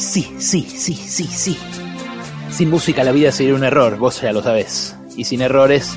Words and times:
sí, 0.00 0.34
sí, 0.38 0.62
sí, 0.62 0.94
sí, 0.94 1.24
sí. 1.24 1.58
Sin 2.50 2.70
música 2.70 3.04
la 3.04 3.12
vida 3.12 3.30
sería 3.30 3.54
un 3.54 3.64
error, 3.64 3.96
vos 3.96 4.20
ya 4.20 4.32
lo 4.32 4.42
sabés. 4.42 4.96
Y 5.16 5.24
sin 5.24 5.42
errores, 5.42 5.96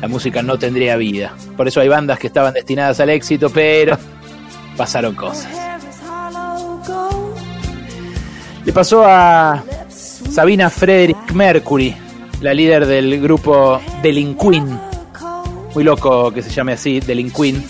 la 0.00 0.08
música 0.08 0.42
no 0.42 0.58
tendría 0.58 0.96
vida. 0.96 1.34
Por 1.56 1.68
eso 1.68 1.80
hay 1.80 1.88
bandas 1.88 2.18
que 2.18 2.26
estaban 2.26 2.54
destinadas 2.54 2.98
al 3.00 3.10
éxito, 3.10 3.50
pero 3.50 3.96
pasaron 4.76 5.14
cosas. 5.14 5.48
Le 8.64 8.72
pasó 8.72 9.04
a 9.06 9.62
Sabina 9.88 10.70
Frederick 10.70 11.32
Mercury, 11.32 11.94
la 12.40 12.54
líder 12.54 12.86
del 12.86 13.20
grupo 13.20 13.80
Delinquin. 14.02 14.80
Muy 15.74 15.84
loco 15.84 16.32
que 16.32 16.42
se 16.42 16.50
llame 16.50 16.72
así, 16.72 17.00
Delinquin. 17.00 17.62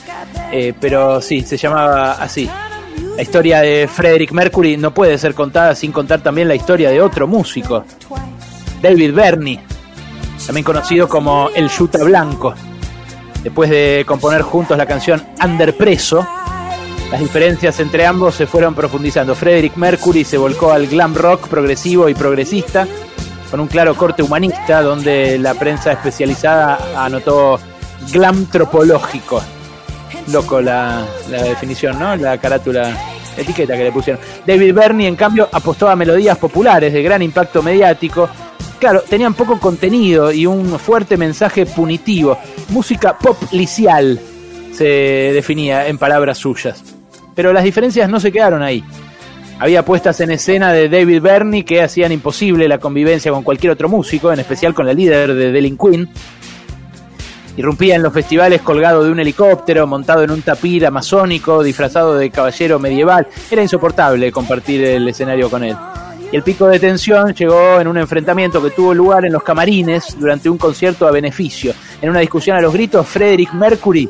Eh, 0.52 0.72
pero 0.80 1.20
sí, 1.20 1.42
se 1.42 1.56
llamaba 1.56 2.12
así. 2.12 2.48
La 3.16 3.22
historia 3.22 3.60
de 3.60 3.88
Frederick 3.88 4.32
Mercury 4.32 4.76
no 4.76 4.92
puede 4.92 5.16
ser 5.18 5.34
contada 5.34 5.76
sin 5.76 5.92
contar 5.92 6.20
también 6.20 6.48
la 6.48 6.56
historia 6.56 6.90
de 6.90 7.00
otro 7.00 7.28
músico, 7.28 7.84
David 8.82 9.14
Berney, 9.14 9.60
también 10.44 10.64
conocido 10.64 11.08
como 11.08 11.48
el 11.54 11.68
Yuta 11.68 12.02
Blanco. 12.02 12.54
Después 13.44 13.70
de 13.70 14.04
componer 14.06 14.42
juntos 14.42 14.76
la 14.76 14.86
canción 14.86 15.22
Under 15.44 15.76
Preso, 15.76 16.26
las 17.12 17.20
diferencias 17.20 17.78
entre 17.78 18.04
ambos 18.04 18.34
se 18.34 18.48
fueron 18.48 18.74
profundizando. 18.74 19.36
Frederick 19.36 19.76
Mercury 19.76 20.24
se 20.24 20.36
volcó 20.36 20.72
al 20.72 20.88
glam 20.88 21.14
rock 21.14 21.46
progresivo 21.46 22.08
y 22.08 22.14
progresista, 22.14 22.88
con 23.48 23.60
un 23.60 23.68
claro 23.68 23.94
corte 23.94 24.24
humanista, 24.24 24.82
donde 24.82 25.38
la 25.38 25.54
prensa 25.54 25.92
especializada 25.92 26.78
anotó 26.96 27.60
glam 28.12 28.46
tropológico. 28.46 29.40
Loco 30.32 30.60
la, 30.60 31.06
la 31.30 31.42
definición, 31.42 31.98
¿no? 31.98 32.16
La 32.16 32.38
carátula 32.38 32.96
etiqueta 33.36 33.76
que 33.76 33.84
le 33.84 33.92
pusieron. 33.92 34.20
David 34.46 34.74
Berney, 34.74 35.06
en 35.06 35.16
cambio, 35.16 35.48
apostó 35.52 35.88
a 35.88 35.96
melodías 35.96 36.38
populares 36.38 36.92
de 36.92 37.02
gran 37.02 37.22
impacto 37.22 37.62
mediático. 37.62 38.28
Claro, 38.78 39.02
tenían 39.02 39.34
poco 39.34 39.58
contenido 39.58 40.32
y 40.32 40.46
un 40.46 40.78
fuerte 40.78 41.16
mensaje 41.16 41.66
punitivo. 41.66 42.38
Música 42.68 43.16
pop 43.18 43.36
licial 43.52 44.20
se 44.72 44.84
definía 44.84 45.86
en 45.88 45.98
palabras 45.98 46.38
suyas. 46.38 46.82
Pero 47.34 47.52
las 47.52 47.64
diferencias 47.64 48.08
no 48.08 48.20
se 48.20 48.32
quedaron 48.32 48.62
ahí. 48.62 48.84
Había 49.58 49.84
puestas 49.84 50.20
en 50.20 50.32
escena 50.32 50.72
de 50.72 50.88
David 50.88 51.22
Berney 51.22 51.62
que 51.62 51.80
hacían 51.80 52.10
imposible 52.10 52.66
la 52.66 52.78
convivencia 52.78 53.30
con 53.30 53.44
cualquier 53.44 53.72
otro 53.72 53.88
músico, 53.88 54.32
en 54.32 54.40
especial 54.40 54.74
con 54.74 54.86
la 54.86 54.92
líder 54.92 55.32
de 55.32 55.52
Delinquin. 55.52 56.08
Irrumpía 57.56 57.94
en 57.94 58.02
los 58.02 58.12
festivales 58.12 58.62
colgado 58.62 59.04
de 59.04 59.12
un 59.12 59.20
helicóptero, 59.20 59.86
montado 59.86 60.24
en 60.24 60.30
un 60.32 60.42
tapir 60.42 60.84
amazónico, 60.86 61.62
disfrazado 61.62 62.16
de 62.16 62.30
caballero 62.30 62.80
medieval. 62.80 63.28
Era 63.50 63.62
insoportable 63.62 64.32
compartir 64.32 64.84
el 64.84 65.08
escenario 65.08 65.48
con 65.48 65.62
él. 65.62 65.76
Y 66.32 66.36
el 66.36 66.42
pico 66.42 66.66
de 66.66 66.80
tensión 66.80 67.32
llegó 67.32 67.80
en 67.80 67.86
un 67.86 67.96
enfrentamiento 67.96 68.60
que 68.60 68.70
tuvo 68.70 68.92
lugar 68.92 69.24
en 69.24 69.32
los 69.32 69.44
camarines 69.44 70.16
durante 70.18 70.50
un 70.50 70.58
concierto 70.58 71.06
a 71.06 71.12
beneficio. 71.12 71.72
En 72.02 72.10
una 72.10 72.20
discusión 72.20 72.56
a 72.56 72.60
los 72.60 72.72
gritos, 72.72 73.06
Frederick 73.06 73.52
Mercury 73.52 74.08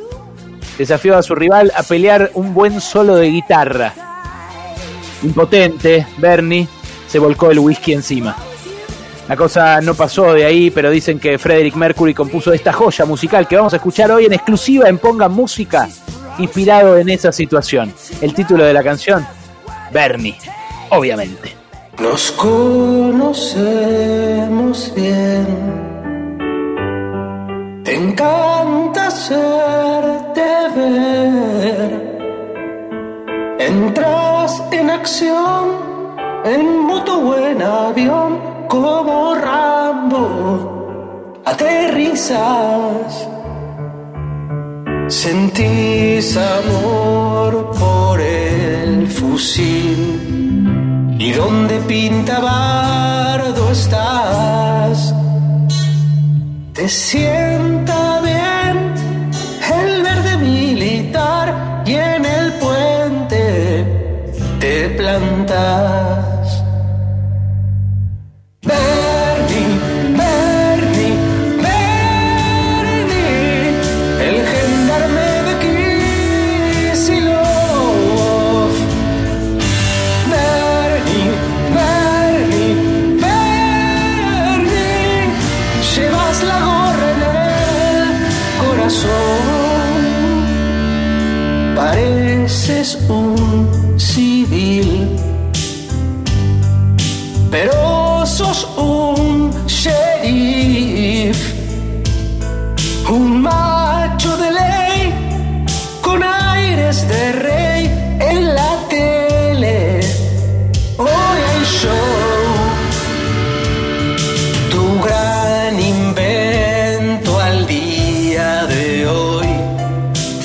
desafió 0.79 1.19
a 1.19 1.23
su 1.23 1.35
rival 1.35 1.71
a 1.77 1.83
pelear 1.83 2.31
un 2.35 2.55
buen 2.55 2.81
solo 2.81 3.17
de 3.17 3.29
guitarra. 3.29 3.93
Impotente, 5.23 6.07
Bernie 6.17 6.67
se 7.07 7.19
volcó 7.19 7.51
el 7.51 7.59
whisky 7.59 7.93
encima. 7.93 8.35
La 9.29 9.37
cosa 9.37 9.81
no 9.81 9.95
pasó 9.95 10.35
de 10.35 10.45
ahí, 10.45 10.71
pero 10.71 10.91
dicen 10.91 11.19
que 11.19 11.39
Frederick 11.39 11.77
Mercury 11.77 12.13
compuso 12.13 12.53
esta 12.53 12.75
joya 12.75 13.07
musical 13.07 13.49
que 13.49 13.57
vamos 13.57 13.73
a 13.73 13.77
escuchar 13.77 14.11
hoy 14.11 14.27
en 14.27 14.35
exclusiva 14.35 14.87
en 14.87 14.99
Ponga 14.99 15.31
Música, 15.31 15.89
inspirado 16.39 16.99
en 16.99 17.09
esa 17.09 17.33
situación. 17.33 17.91
El 18.21 18.35
título 18.35 18.65
de 18.65 18.75
la 18.75 18.83
canción, 18.83 19.27
Bernie, 19.93 20.37
obviamente. 20.91 21.57
Nos 21.99 22.33
conocemos 22.33 23.33
bien. 24.95 25.47
Te 27.83 27.95
encanta 27.95 29.07
hacerte 29.07 30.43
ver. 30.77 32.15
Entras 33.59 34.63
en 34.71 34.91
acción 34.91 35.95
en 36.45 36.79
moto 36.81 37.19
o 37.21 37.39
en 37.39 37.63
avión 37.63 38.54
como 38.75 39.35
Rambo, 39.37 40.23
aterrizas. 41.45 43.29
Sentís 45.07 46.37
amor 46.37 47.71
por 47.79 48.21
el 48.21 49.07
fusil 49.07 50.01
y 51.19 51.31
donde 51.33 51.77
pinta 51.93 52.41
bardo 52.41 53.71
estás. 53.71 55.15
Te 56.73 56.89
sienta 56.89 58.21
bien 58.31 58.77
el 59.79 60.03
verde 60.03 60.37
militar 60.39 61.47
y 61.87 61.93
en 61.95 62.25
el 62.25 62.47
puente 62.55 63.45
te 64.59 64.89
plantas. 64.99 66.14
Un 93.09 93.99
civil, 93.99 95.09
pero 97.51 98.25
sos 98.27 98.69
un 98.77 99.51
sheriff, 99.67 101.39
un 103.09 103.43
macho 103.43 103.64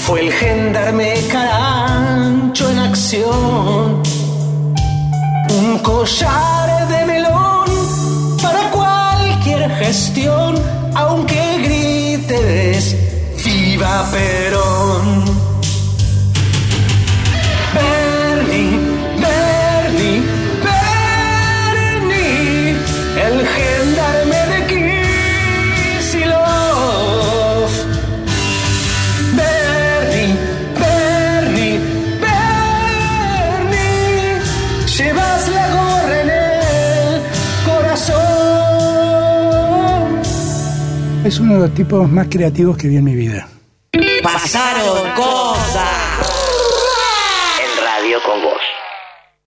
fue 0.10 0.26
el 0.26 0.34
gendarme 0.34 1.14
un 5.60 5.78
collar 5.84 6.88
de 6.88 7.06
melón 7.06 7.70
para 8.42 8.72
cualquier 8.72 9.70
gestión, 9.76 10.56
aunque 10.96 11.40
grites 11.64 12.96
viva 13.46 14.10
Perón. 14.12 15.29
Es 41.24 41.40
uno 41.40 41.56
de 41.56 41.60
los 41.60 41.74
tipos 41.74 42.10
más 42.10 42.28
creativos 42.30 42.78
que 42.78 42.88
vi 42.88 42.98
en 42.98 43.04
mi 43.04 43.16
vida. 43.16 43.48
Pasaron 44.24 45.12
cosas. 45.16 45.84
En 47.62 47.84
radio 47.84 48.18
con 48.24 48.42
vos. 48.42 48.69